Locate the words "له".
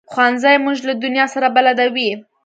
0.87-0.93